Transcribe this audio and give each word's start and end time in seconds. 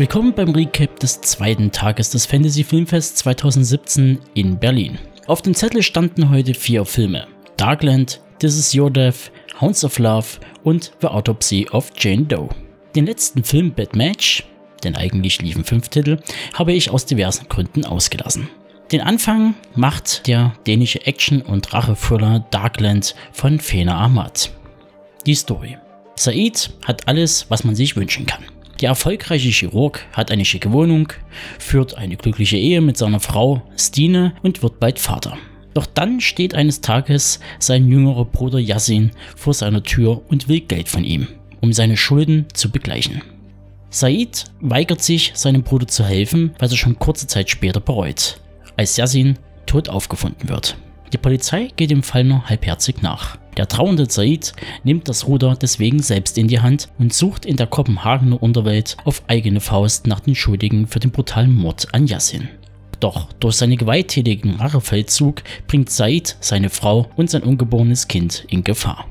Willkommen 0.00 0.32
beim 0.32 0.48
Recap 0.48 0.98
des 0.98 1.20
zweiten 1.20 1.72
Tages 1.72 2.08
des 2.08 2.24
Fantasy 2.24 2.64
Filmfest 2.64 3.18
2017 3.18 4.18
in 4.32 4.58
Berlin. 4.58 4.98
Auf 5.26 5.42
dem 5.42 5.52
Zettel 5.52 5.82
standen 5.82 6.30
heute 6.30 6.54
vier 6.54 6.86
Filme. 6.86 7.26
Darkland, 7.58 8.22
This 8.38 8.56
Is 8.56 8.74
Your 8.74 8.90
Death, 8.90 9.30
Hounds 9.60 9.84
of 9.84 9.98
Love 9.98 10.26
und 10.64 10.92
The 11.02 11.08
Autopsy 11.08 11.68
of 11.70 11.90
Jane 11.98 12.22
Doe. 12.22 12.48
Den 12.96 13.04
letzten 13.04 13.44
Film 13.44 13.74
Bad 13.74 13.94
Match, 13.94 14.42
denn 14.82 14.96
eigentlich 14.96 15.42
liefen 15.42 15.64
fünf 15.64 15.90
Titel, 15.90 16.16
habe 16.54 16.72
ich 16.72 16.88
aus 16.90 17.04
diversen 17.04 17.50
Gründen 17.50 17.84
ausgelassen. 17.84 18.48
Den 18.92 19.02
Anfang 19.02 19.54
macht 19.74 20.26
der 20.26 20.54
dänische 20.66 21.04
Action- 21.06 21.42
und 21.42 21.74
Rache-Thriller 21.74 22.46
Darkland 22.50 23.14
von 23.32 23.60
Fena 23.60 24.02
Ahmad. 24.02 24.50
Die 25.26 25.34
Story. 25.34 25.76
Said 26.16 26.70
hat 26.86 27.06
alles, 27.06 27.50
was 27.50 27.64
man 27.64 27.74
sich 27.74 27.96
wünschen 27.96 28.24
kann. 28.24 28.44
Der 28.80 28.88
erfolgreiche 28.88 29.50
Chirurg 29.50 30.06
hat 30.12 30.30
eine 30.30 30.44
schicke 30.44 30.72
Wohnung, 30.72 31.12
führt 31.58 31.98
eine 31.98 32.16
glückliche 32.16 32.56
Ehe 32.56 32.80
mit 32.80 32.96
seiner 32.96 33.20
Frau 33.20 33.62
Stine 33.76 34.32
und 34.42 34.62
wird 34.62 34.80
bald 34.80 34.98
Vater. 34.98 35.36
Doch 35.74 35.86
dann 35.86 36.20
steht 36.20 36.54
eines 36.54 36.80
Tages 36.80 37.40
sein 37.58 37.88
jüngerer 37.88 38.24
Bruder 38.24 38.58
Yassin 38.58 39.10
vor 39.36 39.54
seiner 39.54 39.82
Tür 39.82 40.22
und 40.28 40.48
will 40.48 40.60
Geld 40.60 40.88
von 40.88 41.04
ihm, 41.04 41.28
um 41.60 41.72
seine 41.72 41.96
Schulden 41.96 42.46
zu 42.54 42.70
begleichen. 42.70 43.22
Said 43.90 44.44
weigert 44.60 45.02
sich, 45.02 45.32
seinem 45.34 45.62
Bruder 45.62 45.86
zu 45.86 46.04
helfen, 46.04 46.52
was 46.58 46.70
er 46.70 46.78
schon 46.78 46.98
kurze 46.98 47.26
Zeit 47.26 47.50
später 47.50 47.80
bereut, 47.80 48.40
als 48.76 48.96
Yassin 48.96 49.38
tot 49.66 49.88
aufgefunden 49.88 50.48
wird. 50.48 50.76
Die 51.12 51.18
Polizei 51.18 51.70
geht 51.76 51.90
dem 51.90 52.02
Fall 52.02 52.24
nur 52.24 52.48
halbherzig 52.48 53.02
nach. 53.02 53.36
Der 53.56 53.66
trauernde 53.66 54.08
Said 54.08 54.52
nimmt 54.84 55.08
das 55.08 55.26
Ruder 55.26 55.56
deswegen 55.60 56.00
selbst 56.00 56.38
in 56.38 56.46
die 56.46 56.60
Hand 56.60 56.88
und 56.98 57.12
sucht 57.12 57.44
in 57.44 57.56
der 57.56 57.66
Kopenhagener 57.66 58.40
Unterwelt 58.42 58.96
auf 59.04 59.22
eigene 59.26 59.60
Faust 59.60 60.06
nach 60.06 60.20
den 60.20 60.36
Schuldigen 60.36 60.86
für 60.86 61.00
den 61.00 61.10
brutalen 61.10 61.54
Mord 61.54 61.88
an 61.92 62.06
Yassin. 62.06 62.48
Doch 63.00 63.32
durch 63.40 63.56
seinen 63.56 63.76
gewalttätigen 63.76 64.56
Rachefeldzug 64.56 65.42
bringt 65.66 65.90
Said 65.90 66.36
seine 66.40 66.70
Frau 66.70 67.10
und 67.16 67.28
sein 67.28 67.42
ungeborenes 67.42 68.08
Kind 68.08 68.44
in 68.48 68.62
Gefahr. 68.62 69.06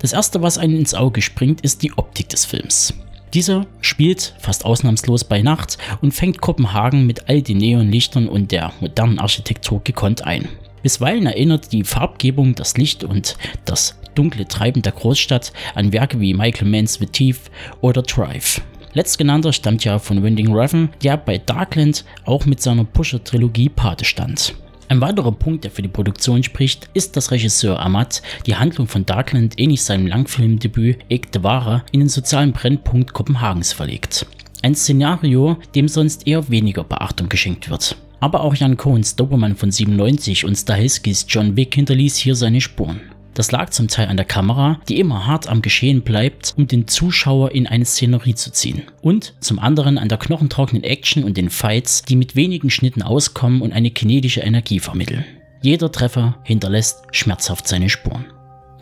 Das 0.00 0.12
erste, 0.12 0.42
was 0.42 0.58
einem 0.58 0.76
ins 0.76 0.94
Auge 0.94 1.22
springt, 1.22 1.62
ist 1.62 1.82
die 1.82 1.96
Optik 1.96 2.28
des 2.28 2.44
Films. 2.44 2.94
Dieser 3.34 3.66
spielt 3.80 4.34
fast 4.38 4.64
ausnahmslos 4.64 5.24
bei 5.24 5.42
Nacht 5.42 5.78
und 6.00 6.12
fängt 6.12 6.40
Kopenhagen 6.40 7.06
mit 7.06 7.28
all 7.28 7.42
den 7.42 7.58
Neonlichtern 7.58 8.28
und 8.28 8.52
der 8.52 8.72
modernen 8.80 9.18
Architektur 9.18 9.82
gekonnt 9.84 10.24
ein. 10.24 10.48
Bisweilen 10.82 11.26
erinnert 11.26 11.72
die 11.72 11.84
Farbgebung, 11.84 12.54
das 12.54 12.76
Licht 12.76 13.04
und 13.04 13.36
das 13.64 13.98
dunkle 14.14 14.46
Treiben 14.46 14.82
der 14.82 14.92
Großstadt 14.92 15.52
an 15.74 15.92
Werke 15.92 16.20
wie 16.20 16.34
Michael 16.34 16.68
Manns 16.68 16.94
The 16.94 17.06
Thief 17.06 17.50
oder 17.80 18.02
Drive. 18.02 18.60
Letztgenannter 18.94 19.52
stammt 19.52 19.84
ja 19.84 19.98
von 19.98 20.22
Winding 20.22 20.52
Raven, 20.54 20.88
der 21.02 21.16
bei 21.16 21.38
Darkland 21.38 22.04
auch 22.24 22.46
mit 22.46 22.60
seiner 22.60 22.84
Pusher-Trilogie 22.84 23.68
Pate 23.68 24.04
stand. 24.04 24.54
Ein 24.88 25.02
weiterer 25.02 25.32
Punkt, 25.32 25.64
der 25.64 25.70
für 25.70 25.82
die 25.82 25.88
Produktion 25.88 26.42
spricht, 26.42 26.88
ist, 26.94 27.14
dass 27.14 27.30
Regisseur 27.30 27.78
Amat 27.78 28.22
die 28.46 28.56
Handlung 28.56 28.88
von 28.88 29.04
Darkland 29.04 29.60
ähnlich 29.60 29.82
seinem 29.82 30.06
Langfilmdebüt 30.06 30.98
Ek 31.10 31.30
de 31.30 31.42
Vara 31.42 31.84
in 31.92 32.00
den 32.00 32.08
sozialen 32.08 32.52
Brennpunkt 32.52 33.12
Kopenhagens 33.12 33.74
verlegt. 33.74 34.26
Ein 34.62 34.74
Szenario, 34.74 35.58
dem 35.74 35.88
sonst 35.88 36.26
eher 36.26 36.48
weniger 36.48 36.84
Beachtung 36.84 37.28
geschenkt 37.28 37.68
wird. 37.68 37.96
Aber 38.20 38.42
auch 38.42 38.54
Jan 38.54 38.76
Cohns 38.76 39.16
Dobermann 39.16 39.56
von 39.56 39.70
97 39.70 40.44
und 40.44 40.56
Stahelskis 40.56 41.26
John 41.28 41.56
Wick 41.56 41.74
hinterließ 41.74 42.16
hier 42.16 42.34
seine 42.34 42.60
Spuren. 42.60 43.00
Das 43.34 43.52
lag 43.52 43.70
zum 43.70 43.86
Teil 43.86 44.08
an 44.08 44.16
der 44.16 44.26
Kamera, 44.26 44.80
die 44.88 44.98
immer 44.98 45.28
hart 45.28 45.48
am 45.48 45.62
Geschehen 45.62 46.02
bleibt, 46.02 46.54
um 46.56 46.66
den 46.66 46.88
Zuschauer 46.88 47.52
in 47.52 47.68
eine 47.68 47.84
Szenerie 47.84 48.34
zu 48.34 48.50
ziehen. 48.50 48.82
Und 49.00 49.34
zum 49.38 49.60
anderen 49.60 49.96
an 49.96 50.08
der 50.08 50.18
knochentrockenen 50.18 50.82
Action 50.82 51.22
und 51.22 51.36
den 51.36 51.48
Fights, 51.48 52.02
die 52.02 52.16
mit 52.16 52.34
wenigen 52.34 52.68
Schnitten 52.68 53.02
auskommen 53.02 53.62
und 53.62 53.72
eine 53.72 53.92
kinetische 53.92 54.40
Energie 54.40 54.80
vermitteln. 54.80 55.24
Jeder 55.62 55.92
Treffer 55.92 56.38
hinterlässt 56.42 57.04
schmerzhaft 57.12 57.68
seine 57.68 57.88
Spuren. 57.88 58.24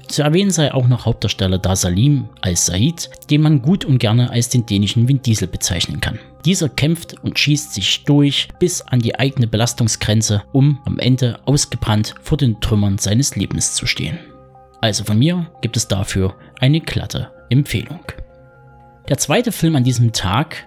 Zu 0.08 0.22
erwähnen 0.22 0.50
sei 0.50 0.72
auch 0.72 0.86
noch 0.86 1.04
Hauptdarsteller 1.04 1.58
Da 1.58 1.74
Salim 1.74 2.28
als 2.40 2.66
Said, 2.66 3.10
den 3.30 3.42
man 3.42 3.62
gut 3.62 3.84
und 3.84 3.98
gerne 3.98 4.30
als 4.30 4.48
den 4.48 4.64
dänischen 4.64 5.08
Vin 5.08 5.20
Diesel 5.20 5.48
bezeichnen 5.48 6.00
kann. 6.00 6.18
Dieser 6.44 6.68
kämpft 6.68 7.22
und 7.22 7.38
schießt 7.38 7.74
sich 7.74 8.04
durch 8.04 8.48
bis 8.60 8.82
an 8.82 9.00
die 9.00 9.18
eigene 9.18 9.46
Belastungsgrenze, 9.46 10.44
um 10.52 10.78
am 10.84 10.98
Ende 10.98 11.40
ausgebrannt 11.44 12.14
vor 12.22 12.38
den 12.38 12.60
Trümmern 12.60 12.98
seines 12.98 13.34
Lebens 13.36 13.74
zu 13.74 13.86
stehen. 13.86 14.18
Also 14.80 15.04
von 15.04 15.18
mir 15.18 15.50
gibt 15.60 15.76
es 15.76 15.88
dafür 15.88 16.34
eine 16.60 16.80
glatte 16.80 17.30
Empfehlung. 17.50 18.00
Der 19.08 19.18
zweite 19.18 19.52
Film 19.52 19.76
an 19.76 19.84
diesem 19.84 20.12
Tag, 20.12 20.66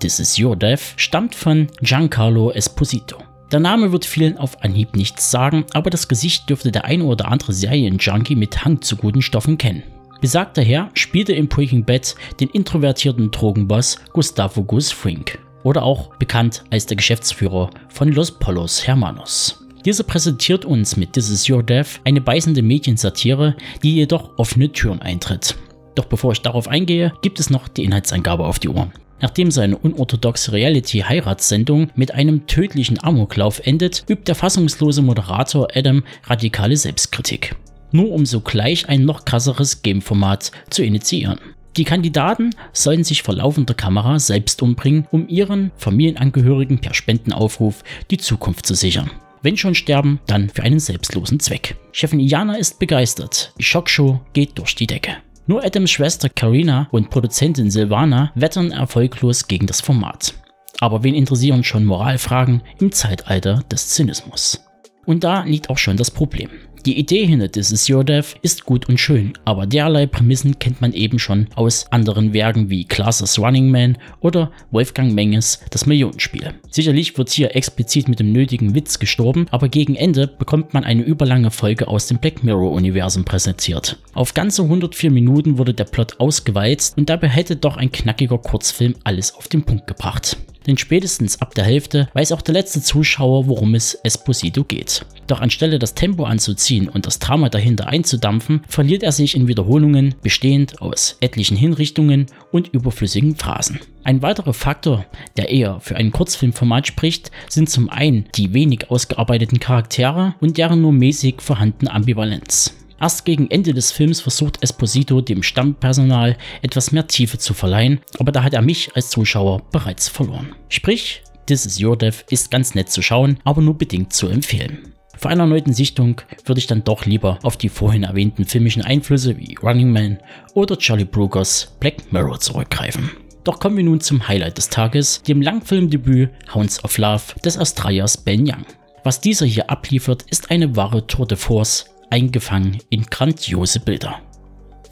This 0.00 0.20
Is 0.20 0.38
Your 0.38 0.56
Death, 0.56 0.94
stammt 0.96 1.34
von 1.34 1.68
Giancarlo 1.80 2.50
Esposito. 2.52 3.18
Der 3.52 3.60
Name 3.60 3.92
wird 3.92 4.06
vielen 4.06 4.38
auf 4.38 4.64
Anhieb 4.64 4.96
nichts 4.96 5.30
sagen, 5.30 5.66
aber 5.74 5.90
das 5.90 6.08
Gesicht 6.08 6.48
dürfte 6.48 6.72
der 6.72 6.86
ein 6.86 7.02
oder 7.02 7.30
andere 7.30 7.52
Serienjunkie 7.52 8.34
mit 8.34 8.64
Hang 8.64 8.80
zu 8.80 8.96
guten 8.96 9.20
Stoffen 9.20 9.58
kennen. 9.58 9.82
Besagter 10.22 10.62
Herr 10.62 10.90
spielte 10.94 11.34
in 11.34 11.48
Breaking 11.48 11.84
Bad 11.84 12.14
den 12.40 12.48
introvertierten 12.48 13.30
Drogenboss 13.30 13.98
Gustavo 14.14 14.64
Gus 14.64 14.90
Frink 14.90 15.38
oder 15.64 15.82
auch 15.82 16.16
bekannt 16.16 16.64
als 16.70 16.86
der 16.86 16.96
Geschäftsführer 16.96 17.68
von 17.90 18.10
Los 18.12 18.30
Polos 18.30 18.86
Hermanos. 18.86 19.62
Dieser 19.84 20.04
präsentiert 20.04 20.64
uns 20.64 20.96
mit 20.96 21.12
This 21.12 21.28
Is 21.28 21.50
Your 21.50 21.62
Death 21.62 22.00
eine 22.04 22.22
beißende 22.22 22.62
Mediensatire, 22.62 23.54
die 23.82 23.96
jedoch 23.96 24.38
offene 24.38 24.72
Türen 24.72 25.02
eintritt. 25.02 25.56
Doch 25.94 26.06
bevor 26.06 26.32
ich 26.32 26.40
darauf 26.40 26.68
eingehe, 26.68 27.12
gibt 27.20 27.38
es 27.38 27.50
noch 27.50 27.68
die 27.68 27.84
Inhaltsangabe 27.84 28.46
auf 28.46 28.58
die 28.58 28.70
Ohren. 28.70 28.92
Nachdem 29.22 29.52
seine 29.52 29.78
unorthodoxe 29.78 30.52
Reality-Heiratssendung 30.52 31.90
mit 31.94 32.12
einem 32.12 32.46
tödlichen 32.46 33.02
Amoklauf 33.02 33.60
endet, 33.64 34.04
übt 34.08 34.24
der 34.26 34.34
fassungslose 34.34 35.00
Moderator 35.00 35.68
Adam 35.74 36.02
radikale 36.24 36.76
Selbstkritik. 36.76 37.54
Nur 37.92 38.10
um 38.10 38.26
sogleich 38.26 38.88
ein 38.88 39.04
noch 39.04 39.24
krasseres 39.24 39.82
Game-Format 39.82 40.50
zu 40.70 40.82
initiieren. 40.82 41.38
Die 41.76 41.84
Kandidaten 41.84 42.50
sollen 42.72 43.04
sich 43.04 43.22
vor 43.22 43.34
laufender 43.34 43.74
Kamera 43.74 44.18
selbst 44.18 44.60
umbringen, 44.60 45.06
um 45.10 45.28
ihren 45.28 45.70
Familienangehörigen 45.76 46.80
per 46.80 46.92
Spendenaufruf 46.92 47.84
die 48.10 48.18
Zukunft 48.18 48.66
zu 48.66 48.74
sichern. 48.74 49.10
Wenn 49.40 49.56
schon 49.56 49.74
sterben, 49.74 50.20
dann 50.26 50.50
für 50.50 50.64
einen 50.64 50.80
selbstlosen 50.80 51.40
Zweck. 51.40 51.76
Chefin 51.92 52.20
Iana 52.20 52.56
ist 52.56 52.78
begeistert. 52.78 53.52
Die 53.58 53.64
Schockshow 53.64 54.20
geht 54.32 54.58
durch 54.58 54.74
die 54.74 54.86
Decke. 54.86 55.16
Nur 55.46 55.64
Adams 55.64 55.90
Schwester 55.90 56.28
Karina 56.28 56.88
und 56.92 57.10
Produzentin 57.10 57.70
Silvana 57.70 58.30
wettern 58.36 58.70
erfolglos 58.70 59.48
gegen 59.48 59.66
das 59.66 59.80
Format. 59.80 60.34
Aber 60.78 61.02
wen 61.02 61.14
interessieren 61.14 61.64
schon 61.64 61.84
Moralfragen 61.84 62.62
im 62.78 62.92
Zeitalter 62.92 63.62
des 63.70 63.88
Zynismus? 63.88 64.64
Und 65.04 65.24
da 65.24 65.44
liegt 65.44 65.70
auch 65.70 65.78
schon 65.78 65.96
das 65.96 66.10
Problem. 66.10 66.48
Die 66.84 66.98
Idee 66.98 67.26
hinter 67.26 67.48
This 67.48 67.70
Is 67.70 67.88
Your 67.88 68.02
Death 68.02 68.34
ist 68.42 68.64
gut 68.64 68.88
und 68.88 68.98
schön, 68.98 69.34
aber 69.44 69.66
derlei 69.66 70.06
Prämissen 70.06 70.58
kennt 70.58 70.80
man 70.80 70.92
eben 70.92 71.20
schon 71.20 71.46
aus 71.54 71.86
anderen 71.92 72.32
Werken 72.32 72.70
wie 72.70 72.84
Classes 72.86 73.38
Running 73.38 73.70
Man 73.70 73.98
oder 74.18 74.50
Wolfgang 74.72 75.14
Menges 75.14 75.60
Das 75.70 75.86
Millionenspiel. 75.86 76.54
Sicherlich 76.70 77.16
wird 77.16 77.30
hier 77.30 77.54
explizit 77.54 78.08
mit 78.08 78.18
dem 78.18 78.32
nötigen 78.32 78.74
Witz 78.74 78.98
gestorben, 78.98 79.46
aber 79.52 79.68
gegen 79.68 79.94
Ende 79.94 80.26
bekommt 80.26 80.74
man 80.74 80.82
eine 80.82 81.02
überlange 81.02 81.52
Folge 81.52 81.86
aus 81.86 82.08
dem 82.08 82.18
Black 82.18 82.42
Mirror-Universum 82.42 83.24
präsentiert. 83.24 83.98
Auf 84.14 84.34
ganze 84.34 84.62
104 84.62 85.12
Minuten 85.12 85.58
wurde 85.58 85.74
der 85.74 85.84
Plot 85.84 86.18
ausgeweizt 86.18 86.98
und 86.98 87.08
dabei 87.08 87.28
hätte 87.28 87.54
doch 87.54 87.76
ein 87.76 87.92
knackiger 87.92 88.38
Kurzfilm 88.38 88.96
alles 89.04 89.36
auf 89.36 89.46
den 89.46 89.62
Punkt 89.62 89.86
gebracht 89.86 90.36
denn 90.66 90.78
spätestens 90.78 91.40
ab 91.40 91.54
der 91.54 91.64
Hälfte 91.64 92.08
weiß 92.14 92.32
auch 92.32 92.42
der 92.42 92.54
letzte 92.54 92.82
Zuschauer, 92.82 93.46
worum 93.46 93.74
es 93.74 93.94
Esposito 94.02 94.64
geht. 94.64 95.04
Doch 95.26 95.40
anstelle 95.40 95.78
das 95.78 95.94
Tempo 95.94 96.24
anzuziehen 96.24 96.88
und 96.88 97.06
das 97.06 97.18
Drama 97.18 97.48
dahinter 97.48 97.86
einzudampfen, 97.86 98.62
verliert 98.68 99.02
er 99.02 99.12
sich 99.12 99.34
in 99.34 99.48
Wiederholungen, 99.48 100.14
bestehend 100.22 100.82
aus 100.82 101.16
etlichen 101.20 101.56
Hinrichtungen 101.56 102.26
und 102.50 102.68
überflüssigen 102.68 103.36
Phrasen. 103.36 103.80
Ein 104.04 104.22
weiterer 104.22 104.52
Faktor, 104.52 105.06
der 105.36 105.48
eher 105.48 105.80
für 105.80 105.96
ein 105.96 106.10
Kurzfilmformat 106.10 106.86
spricht, 106.86 107.30
sind 107.48 107.70
zum 107.70 107.88
einen 107.88 108.26
die 108.34 108.52
wenig 108.52 108.90
ausgearbeiteten 108.90 109.60
Charaktere 109.60 110.34
und 110.40 110.58
deren 110.58 110.80
nur 110.80 110.92
mäßig 110.92 111.40
vorhandene 111.40 111.92
Ambivalenz. 111.92 112.74
Erst 113.02 113.24
gegen 113.24 113.50
Ende 113.50 113.74
des 113.74 113.90
Films 113.90 114.20
versucht 114.20 114.62
Esposito 114.62 115.20
dem 115.20 115.42
Stammpersonal 115.42 116.36
etwas 116.62 116.92
mehr 116.92 117.08
Tiefe 117.08 117.36
zu 117.36 117.52
verleihen, 117.52 117.98
aber 118.20 118.30
da 118.30 118.44
hat 118.44 118.54
er 118.54 118.62
mich 118.62 118.94
als 118.94 119.10
Zuschauer 119.10 119.60
bereits 119.72 120.08
verloren. 120.08 120.54
Sprich, 120.68 121.24
This 121.46 121.66
is 121.66 121.82
Your 121.82 121.98
Death 121.98 122.24
ist 122.30 122.52
ganz 122.52 122.76
nett 122.76 122.90
zu 122.90 123.02
schauen, 123.02 123.40
aber 123.42 123.60
nur 123.60 123.76
bedingt 123.76 124.12
zu 124.12 124.28
empfehlen. 124.28 124.94
Für 125.18 125.30
eine 125.30 125.42
erneuten 125.42 125.72
Sichtung 125.72 126.20
würde 126.44 126.60
ich 126.60 126.68
dann 126.68 126.84
doch 126.84 127.04
lieber 127.04 127.40
auf 127.42 127.56
die 127.56 127.70
vorhin 127.70 128.04
erwähnten 128.04 128.44
filmischen 128.44 128.82
Einflüsse 128.82 129.36
wie 129.36 129.56
Running 129.60 129.90
Man 129.90 130.18
oder 130.54 130.78
Charlie 130.78 131.04
Brugers 131.04 131.76
Black 131.80 132.12
Mirror 132.12 132.38
zurückgreifen. 132.38 133.10
Doch 133.42 133.58
kommen 133.58 133.78
wir 133.78 133.84
nun 133.84 134.00
zum 134.00 134.28
Highlight 134.28 134.58
des 134.58 134.68
Tages, 134.68 135.22
dem 135.24 135.42
Langfilmdebüt 135.42 136.30
Hounds 136.54 136.84
of 136.84 136.96
Love 136.98 137.34
des 137.44 137.58
Australiers 137.58 138.16
Ben 138.16 138.42
Young. 138.42 138.64
Was 139.02 139.20
dieser 139.20 139.46
hier 139.46 139.68
abliefert, 139.68 140.24
ist 140.30 140.52
eine 140.52 140.76
wahre 140.76 141.04
Tour 141.08 141.26
de 141.26 141.36
Force 141.36 141.86
eingefangen 142.12 142.78
in 142.90 143.04
grandiose 143.04 143.80
Bilder. 143.80 144.20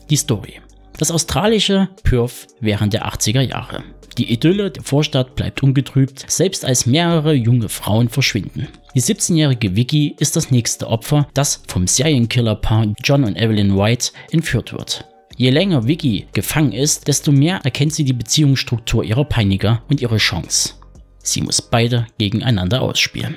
Die 0.08 0.16
Story. 0.16 0.54
Das 0.98 1.10
australische 1.10 1.90
Perth 2.02 2.48
während 2.60 2.94
der 2.94 3.06
80er 3.06 3.42
Jahre. 3.42 3.84
Die 4.16 4.32
Idylle 4.32 4.70
der 4.70 4.82
Vorstadt 4.82 5.36
bleibt 5.36 5.62
ungetrübt, 5.62 6.24
selbst 6.28 6.64
als 6.64 6.86
mehrere 6.86 7.34
junge 7.34 7.68
Frauen 7.68 8.08
verschwinden. 8.08 8.68
Die 8.94 9.02
17-jährige 9.02 9.76
Vicky 9.76 10.16
ist 10.18 10.34
das 10.34 10.50
nächste 10.50 10.88
Opfer, 10.88 11.28
das 11.34 11.62
vom 11.68 11.86
Serienkiller-Paar 11.86 12.94
John 13.04 13.24
und 13.24 13.36
Evelyn 13.36 13.76
White 13.76 14.12
entführt 14.32 14.72
wird. 14.72 15.04
Je 15.36 15.50
länger 15.50 15.86
Vicky 15.86 16.26
gefangen 16.32 16.72
ist, 16.72 17.06
desto 17.06 17.32
mehr 17.32 17.60
erkennt 17.64 17.92
sie 17.92 18.04
die 18.04 18.12
Beziehungsstruktur 18.14 19.04
ihrer 19.04 19.24
Peiniger 19.24 19.82
und 19.88 20.00
ihre 20.00 20.16
Chance. 20.16 20.74
Sie 21.22 21.42
muss 21.42 21.62
beide 21.62 22.06
gegeneinander 22.18 22.82
ausspielen. 22.82 23.36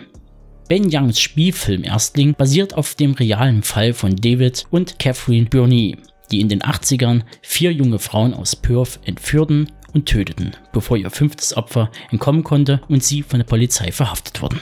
Ben 0.73 0.89
Youngs 0.91 1.19
Spielfilm 1.19 1.83
Erstling 1.83 2.33
basiert 2.33 2.73
auf 2.73 2.95
dem 2.95 3.11
realen 3.11 3.61
Fall 3.61 3.93
von 3.93 4.15
David 4.15 4.65
und 4.71 4.97
Catherine 4.97 5.45
Burney, 5.45 5.97
die 6.31 6.41
in 6.41 6.49
den 6.49 6.63
80ern 6.63 7.21
vier 7.43 7.71
junge 7.71 7.99
Frauen 7.99 8.33
aus 8.33 8.55
Perth 8.55 8.99
entführten 9.05 9.71
und 9.93 10.07
töteten, 10.07 10.53
bevor 10.71 10.97
ihr 10.97 11.11
fünftes 11.11 11.55
Opfer 11.55 11.91
entkommen 12.09 12.43
konnte 12.43 12.81
und 12.87 13.03
sie 13.03 13.21
von 13.21 13.37
der 13.37 13.45
Polizei 13.45 13.91
verhaftet 13.91 14.41
wurden. 14.41 14.59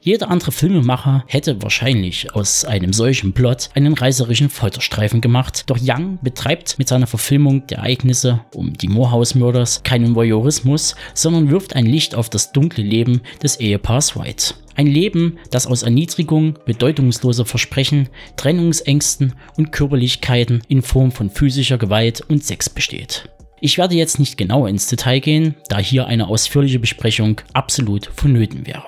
Jeder 0.00 0.30
andere 0.30 0.52
Filmemacher 0.52 1.22
hätte 1.26 1.62
wahrscheinlich 1.62 2.34
aus 2.34 2.64
einem 2.64 2.94
solchen 2.94 3.34
Plot 3.34 3.68
einen 3.74 3.92
reißerischen 3.92 4.48
Folterstreifen 4.48 5.20
gemacht, 5.20 5.64
doch 5.66 5.78
Young 5.78 6.18
betreibt 6.22 6.78
mit 6.78 6.88
seiner 6.88 7.06
Verfilmung 7.06 7.66
der 7.66 7.80
Ereignisse 7.80 8.40
um 8.54 8.72
die 8.72 8.88
Moorhouse-Mörders 8.88 9.82
keinen 9.82 10.14
Voyeurismus, 10.14 10.96
sondern 11.12 11.50
wirft 11.50 11.76
ein 11.76 11.84
Licht 11.84 12.14
auf 12.14 12.30
das 12.30 12.52
dunkle 12.52 12.82
Leben 12.82 13.20
des 13.42 13.60
Ehepaars 13.60 14.16
White. 14.16 14.54
Ein 14.74 14.86
Leben, 14.86 15.38
das 15.50 15.66
aus 15.66 15.82
Erniedrigung, 15.82 16.58
bedeutungsloser 16.64 17.44
Versprechen, 17.44 18.08
Trennungsängsten 18.36 19.34
und 19.56 19.72
Körperlichkeiten 19.72 20.62
in 20.68 20.82
Form 20.82 21.12
von 21.12 21.30
physischer 21.30 21.78
Gewalt 21.78 22.22
und 22.28 22.44
Sex 22.44 22.70
besteht. 22.70 23.28
Ich 23.60 23.78
werde 23.78 23.94
jetzt 23.94 24.18
nicht 24.18 24.36
genauer 24.36 24.68
ins 24.68 24.88
Detail 24.88 25.20
gehen, 25.20 25.54
da 25.68 25.78
hier 25.78 26.06
eine 26.06 26.28
ausführliche 26.28 26.80
Besprechung 26.80 27.40
absolut 27.52 28.10
vonnöten 28.14 28.66
wäre. 28.66 28.84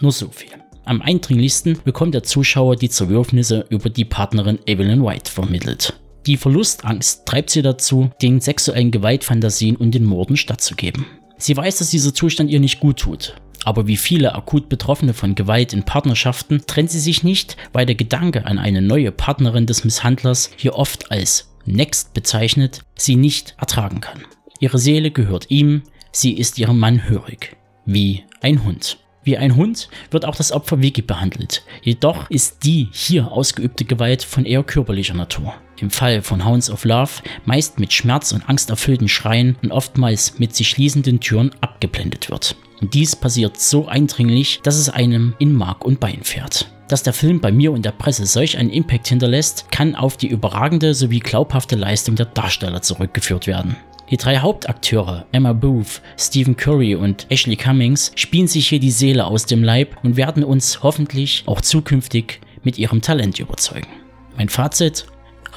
Nur 0.00 0.12
so 0.12 0.28
viel. 0.28 0.50
Am 0.84 1.02
eindringlichsten 1.02 1.78
bekommt 1.84 2.14
der 2.14 2.22
Zuschauer 2.22 2.76
die 2.76 2.88
Zerwürfnisse 2.88 3.66
über 3.68 3.90
die 3.90 4.04
Partnerin 4.04 4.58
Evelyn 4.66 5.04
White 5.04 5.30
vermittelt. 5.30 5.98
Die 6.26 6.36
Verlustangst 6.36 7.24
treibt 7.26 7.50
sie 7.50 7.62
dazu, 7.62 8.10
den 8.20 8.40
sexuellen 8.40 8.90
Gewaltfantasien 8.90 9.76
und 9.76 9.94
den 9.94 10.04
Morden 10.04 10.36
stattzugeben. 10.36 11.06
Sie 11.38 11.56
weiß, 11.56 11.78
dass 11.78 11.90
dieser 11.90 12.12
Zustand 12.12 12.50
ihr 12.50 12.60
nicht 12.60 12.80
gut 12.80 12.98
tut. 12.98 13.36
Aber 13.68 13.86
wie 13.86 13.98
viele 13.98 14.34
akut 14.34 14.70
Betroffene 14.70 15.12
von 15.12 15.34
Gewalt 15.34 15.74
in 15.74 15.82
Partnerschaften 15.82 16.62
trennt 16.66 16.90
sie 16.90 16.98
sich 16.98 17.22
nicht, 17.22 17.58
weil 17.74 17.84
der 17.84 17.96
Gedanke 17.96 18.46
an 18.46 18.58
eine 18.58 18.80
neue 18.80 19.12
Partnerin 19.12 19.66
des 19.66 19.84
Misshandlers 19.84 20.50
hier 20.56 20.74
oft 20.74 21.12
als 21.12 21.52
Next 21.66 22.14
bezeichnet, 22.14 22.80
sie 22.94 23.16
nicht 23.16 23.56
ertragen 23.58 24.00
kann. 24.00 24.24
Ihre 24.58 24.78
Seele 24.78 25.10
gehört 25.10 25.50
ihm, 25.50 25.82
sie 26.12 26.32
ist 26.32 26.58
ihrem 26.58 26.78
Mann 26.78 27.10
hörig. 27.10 27.58
Wie 27.84 28.24
ein 28.40 28.64
Hund. 28.64 29.00
Wie 29.22 29.36
ein 29.36 29.54
Hund 29.54 29.90
wird 30.10 30.24
auch 30.24 30.36
das 30.36 30.50
Opfer 30.50 30.80
Vicky 30.80 31.02
behandelt. 31.02 31.62
Jedoch 31.82 32.30
ist 32.30 32.64
die 32.64 32.88
hier 32.92 33.30
ausgeübte 33.30 33.84
Gewalt 33.84 34.22
von 34.22 34.46
eher 34.46 34.62
körperlicher 34.62 35.12
Natur. 35.12 35.52
Im 35.78 35.90
Fall 35.90 36.22
von 36.22 36.46
Hounds 36.46 36.70
of 36.70 36.86
Love 36.86 37.20
meist 37.44 37.78
mit 37.78 37.92
Schmerz 37.92 38.32
und 38.32 38.48
angsterfüllten 38.48 39.08
Schreien 39.08 39.58
und 39.62 39.72
oftmals 39.72 40.38
mit 40.38 40.56
sich 40.56 40.70
schließenden 40.70 41.20
Türen 41.20 41.50
abgeblendet 41.60 42.30
wird. 42.30 42.56
Dies 42.80 43.16
passiert 43.16 43.58
so 43.58 43.86
eindringlich, 43.86 44.60
dass 44.62 44.76
es 44.76 44.88
einem 44.88 45.34
in 45.38 45.52
Mark 45.52 45.84
und 45.84 46.00
Bein 46.00 46.22
fährt. 46.22 46.70
Dass 46.88 47.02
der 47.02 47.12
Film 47.12 47.40
bei 47.40 47.52
mir 47.52 47.72
und 47.72 47.84
der 47.84 47.92
Presse 47.92 48.24
solch 48.24 48.56
einen 48.56 48.70
Impact 48.70 49.08
hinterlässt, 49.08 49.70
kann 49.70 49.94
auf 49.94 50.16
die 50.16 50.28
überragende 50.28 50.94
sowie 50.94 51.18
glaubhafte 51.18 51.76
Leistung 51.76 52.14
der 52.14 52.26
Darsteller 52.26 52.80
zurückgeführt 52.80 53.46
werden. 53.46 53.76
Die 54.10 54.16
drei 54.16 54.38
Hauptakteure, 54.38 55.26
Emma 55.32 55.52
Booth, 55.52 56.00
Stephen 56.16 56.56
Curry 56.56 56.94
und 56.94 57.26
Ashley 57.30 57.56
Cummings, 57.56 58.12
spielen 58.14 58.48
sich 58.48 58.68
hier 58.68 58.80
die 58.80 58.90
Seele 58.90 59.26
aus 59.26 59.44
dem 59.44 59.62
Leib 59.62 59.96
und 60.02 60.16
werden 60.16 60.44
uns 60.44 60.82
hoffentlich 60.82 61.42
auch 61.44 61.60
zukünftig 61.60 62.40
mit 62.62 62.78
ihrem 62.78 63.02
Talent 63.02 63.38
überzeugen. 63.38 63.88
Mein 64.36 64.48
Fazit, 64.48 65.04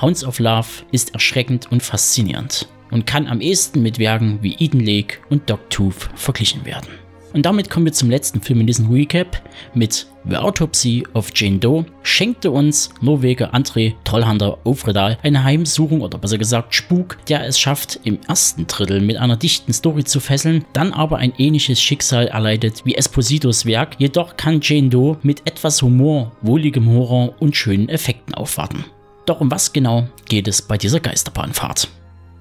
Hounds 0.02 0.26
of 0.26 0.40
Love 0.40 0.68
ist 0.92 1.14
erschreckend 1.14 1.72
und 1.72 1.82
faszinierend 1.82 2.68
und 2.92 3.06
kann 3.06 3.28
am 3.28 3.40
ehesten 3.40 3.82
mit 3.82 4.00
Werken 4.00 4.40
wie 4.42 4.56
Eden 4.60 4.82
Lake 4.82 5.20
und 5.30 5.50
Dogtooth 5.50 6.10
verglichen 6.16 6.66
werden. 6.66 6.90
Und 7.34 7.46
damit 7.46 7.70
kommen 7.70 7.86
wir 7.86 7.94
zum 7.94 8.10
letzten 8.10 8.42
Film 8.42 8.62
in 8.62 8.68
diesem 8.68 8.92
Recap 8.92 9.42
mit 9.74 10.08
The 10.30 10.38
Autopsy 10.38 11.04
of 11.14 11.32
Jane 11.34 11.58
Doe 11.58 11.86
schenkte 12.04 12.52
uns 12.52 12.90
Norweger 13.02 13.56
André 13.56 13.96
Trollhander 14.04 14.60
Ofredal 14.66 15.18
eine 15.24 15.44
Heimsuchung 15.44 16.02
oder 16.02 16.20
besser 16.20 16.38
gesagt 16.38 16.76
Spuk, 16.76 17.18
der 17.28 17.48
es 17.48 17.60
schafft, 17.60 18.00
im 18.04 18.20
ersten 18.28 18.68
Drittel 18.68 19.02
mit 19.02 19.18
einer 19.18 19.38
dichten 19.38 19.74
Story 19.74 20.04
zu 20.04 20.20
fesseln, 20.20 20.66
dann 20.74 20.94
aber 20.94 21.18
ein 21.18 21.34
ähnliches 21.38 21.82
Schicksal 21.82 22.28
erleidet 22.28 22.82
wie 22.86 22.96
Espositos 22.96 23.66
Werk, 23.66 23.96
jedoch 23.98 24.38
kann 24.38 24.60
Jane 24.62 24.90
Doe 24.90 25.18
mit 25.24 25.48
etwas 25.48 25.82
Humor, 25.82 26.34
wohligem 26.42 26.88
Horror 26.90 27.34
und 27.40 27.56
schönen 27.56 27.90
Effekten 27.90 28.36
aufwarten. 28.36 28.86
Doch 29.26 29.42
um 29.42 29.50
was 29.50 29.74
genau 29.74 30.08
geht 30.26 30.48
es 30.48 30.62
bei 30.62 30.78
dieser 30.78 31.00
Geisterbahnfahrt? 31.00 31.88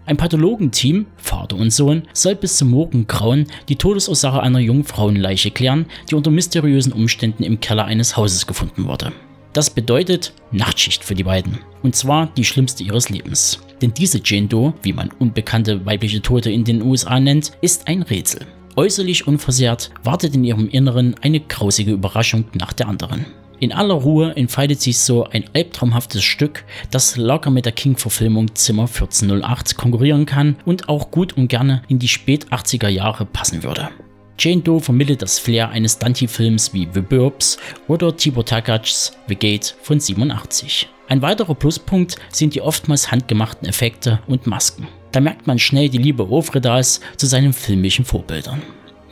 Ein 0.07 0.17
Pathologenteam, 0.17 1.07
Vater 1.17 1.57
und 1.57 1.71
Sohn, 1.73 2.03
soll 2.13 2.35
bis 2.35 2.57
zum 2.57 2.71
Morgengrauen 2.71 3.47
die 3.69 3.77
Todesursache 3.77 4.41
einer 4.41 4.59
jungen 4.59 4.85
Frauenleiche 4.85 5.51
klären, 5.51 5.87
die 6.11 6.15
unter 6.15 6.31
mysteriösen 6.31 6.93
Umständen 6.93 7.43
im 7.43 7.61
Keller 7.61 7.85
eines 7.85 8.17
Hauses 8.17 8.47
gefunden 8.47 8.87
wurde. 8.87 9.13
Das 9.53 9.71
bedeutet 9.71 10.33
Nachtschicht 10.53 11.05
für 11.05 11.15
die 11.15 11.25
beiden. 11.25 11.59
Und 11.83 11.97
zwar 11.97 12.27
die 12.37 12.45
schlimmste 12.45 12.85
ihres 12.85 13.09
Lebens. 13.09 13.61
Denn 13.83 13.93
diese 13.95 14.21
Jane 14.25 14.47
Doe, 14.47 14.75
wie 14.83 14.93
man 14.93 15.11
unbekannte 15.19 15.85
weibliche 15.87 16.23
Tote 16.23 16.51
in 16.51 16.65
den 16.65 16.83
USA 16.83 17.19
nennt, 17.19 17.53
ist 17.61 17.89
ein 17.89 18.03
Rätsel. 18.03 18.47
Äußerlich 18.77 19.27
unversehrt 19.27 19.91
wartet 20.05 20.35
in 20.35 20.45
ihrem 20.45 20.69
Inneren 20.69 21.15
eine 21.21 21.41
grausige 21.41 21.93
Überraschung 21.93 22.45
nach 22.55 22.73
der 22.73 22.89
anderen. 22.89 23.27
In 23.61 23.73
aller 23.73 23.93
Ruhe 23.93 24.35
entfaltet 24.37 24.81
sich 24.81 24.99
so 24.99 25.25
ein 25.25 25.45
albtraumhaftes 25.53 26.23
Stück, 26.25 26.65
das 26.91 27.19
locker 27.19 27.51
mit 27.51 27.67
der 27.67 27.73
King-Verfilmung 27.73 28.55
Zimmer 28.55 28.85
1408 28.85 29.77
konkurrieren 29.77 30.25
kann 30.25 30.57
und 30.65 30.89
auch 30.89 31.11
gut 31.11 31.37
und 31.37 31.49
gerne 31.49 31.83
in 31.89 31.99
die 31.99 32.09
spät 32.09 32.47
80er 32.47 32.89
Jahre 32.89 33.27
passen 33.27 33.63
würde. 33.63 33.91
Jane 34.39 34.63
Doe 34.63 34.81
vermittelt 34.81 35.21
das 35.21 35.39
Flair 35.39 35.69
eines 35.69 35.99
Dante-Films 35.99 36.73
wie 36.73 36.89
The 36.91 37.03
Burbs 37.03 37.59
oder 37.87 38.17
Tibor 38.17 38.47
Takats 38.47 39.13
The 39.29 39.37
Gate 39.37 39.77
von 39.83 40.01
87. 40.01 40.89
Ein 41.09 41.21
weiterer 41.21 41.55
Pluspunkt 41.55 42.17
sind 42.31 42.55
die 42.55 42.63
oftmals 42.63 43.13
handgemachten 43.13 43.69
Effekte 43.69 44.21
und 44.27 44.47
Masken. 44.47 44.89
Da 45.13 45.21
merkt 45.21 45.47
man 45.47 45.59
schnell 45.59 45.91
die 45.91 45.99
Liebe 45.99 46.31
Ofredals 46.31 47.03
zu 47.19 47.27
seinen 47.27 47.53
filmischen 47.53 48.07
Vorbildern. 48.07 48.63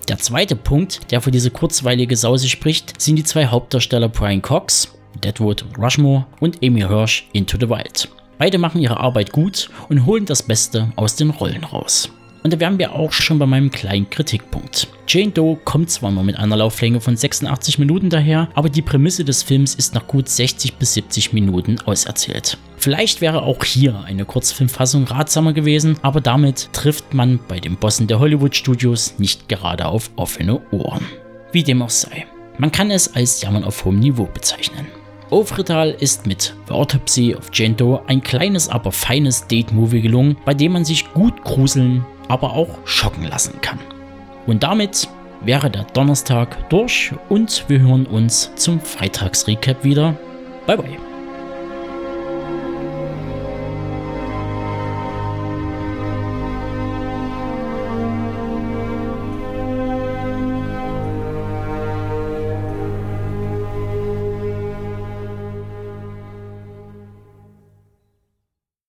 Der 0.09 0.17
zweite 0.17 0.57
Punkt, 0.57 1.11
der 1.11 1.21
für 1.21 1.31
diese 1.31 1.51
kurzweilige 1.51 2.17
Sause 2.17 2.49
spricht, 2.49 2.99
sind 2.99 3.17
die 3.17 3.25
zwei 3.25 3.47
Hauptdarsteller 3.47 4.09
Brian 4.09 4.41
Cox, 4.41 4.97
Deadwood 5.23 5.67
Rushmore 5.77 6.25
und 6.41 6.65
Amy 6.65 6.81
Hirsch 6.81 7.29
Into 7.35 7.59
the 7.61 7.69
Wild. 7.69 8.09
Beide 8.39 8.57
machen 8.57 8.81
ihre 8.81 8.99
Arbeit 8.99 9.33
gut 9.33 9.69
und 9.91 10.07
holen 10.07 10.25
das 10.25 10.43
Beste 10.43 10.91
aus 10.97 11.17
den 11.17 11.29
Rollen 11.29 11.63
raus. 11.63 12.11
Und 12.43 12.53
da 12.53 12.61
wären 12.61 12.79
wir 12.79 12.93
auch 12.93 13.13
schon 13.13 13.39
bei 13.39 13.47
meinem 13.47 13.71
kleinen 13.71 14.09
Kritikpunkt. 14.09 14.89
Jane 15.07 15.33
Doe 15.33 15.57
kommt 15.65 15.91
zwar 15.91 16.11
nur 16.11 16.23
mit 16.23 16.37
einer 16.37 16.57
Lauflänge 16.57 17.01
von 17.01 17.17
86 17.17 17.79
Minuten 17.79 18.11
daher, 18.11 18.49
aber 18.55 18.69
die 18.69 18.83
Prämisse 18.83 19.25
des 19.25 19.43
Films 19.43 19.75
ist 19.75 19.95
nach 19.95 20.07
gut 20.07 20.29
60 20.29 20.75
bis 20.75 20.95
70 20.95 21.33
Minuten 21.33 21.81
auserzählt. 21.85 22.59
Vielleicht 22.77 23.21
wäre 23.21 23.43
auch 23.43 23.65
hier 23.65 24.05
eine 24.05 24.25
Kurzfilmfassung 24.25 25.05
ratsamer 25.05 25.53
gewesen, 25.53 25.97
aber 26.03 26.21
damit 26.21 26.71
trifft 26.73 27.13
man 27.13 27.41
bei 27.49 27.59
den 27.59 27.77
Bossen 27.77 28.07
der 28.07 28.21
Hollywood 28.21 28.55
Studios 28.55 29.15
nicht 29.19 29.49
gerade 29.49 29.87
auf 29.87 30.11
offene 30.17 30.61
Ohren. 30.71 31.05
Wie 31.53 31.63
dem 31.63 31.83
auch 31.83 31.91
sei. 31.91 32.27
Man 32.59 32.73
kann 32.73 32.91
es 32.91 33.15
als 33.15 33.41
Jammern 33.41 33.65
auf 33.65 33.85
hohem 33.85 33.99
Niveau 33.99 34.29
bezeichnen. 34.33 34.87
Ofrital 35.31 35.91
ist 35.91 36.27
mit 36.27 36.55
The 36.69 36.73
Autopsy 36.73 37.35
of 37.35 37.51
Jane 37.53 37.75
Doe 37.75 38.01
ein 38.07 38.23
kleines, 38.23 38.69
aber 38.69 38.93
feines 38.93 39.47
Date-Movie 39.47 40.01
gelungen, 40.01 40.37
bei 40.45 40.55
dem 40.55 40.73
man 40.73 40.85
sich 40.85 41.13
gut 41.13 41.45
gruseln, 41.45 42.05
aber 42.29 42.53
auch 42.53 42.79
schocken 42.85 43.25
lassen 43.25 43.61
kann. 43.61 43.79
Und 44.47 44.63
damit 44.63 45.09
wäre 45.41 45.71
der 45.71 45.85
Donnerstag 45.85 46.69
durch 46.69 47.13
und 47.29 47.65
wir 47.69 47.81
hören 47.81 48.07
uns 48.07 48.55
zum 48.57 48.81
Freitagsrecap 48.81 49.85
wieder. 49.85 50.15
Bye 50.67 50.77
bye. 50.77 51.08